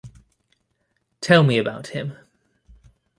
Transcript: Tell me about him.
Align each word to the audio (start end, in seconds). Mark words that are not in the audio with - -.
Tell 1.21 1.43
me 1.43 1.59
about 1.59 1.89
him. 1.89 2.17